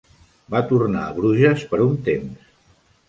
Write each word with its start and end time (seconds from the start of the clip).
Va 0.53 0.61
tornar 0.71 1.03
a 1.09 1.13
Bruges 1.19 1.67
per 1.75 1.81
un 1.87 1.95
temps. 2.09 2.51